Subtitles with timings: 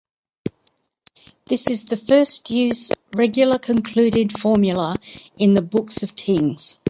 [1.45, 4.95] This is the first use regular concluding formula
[5.37, 6.79] in the books of Kings.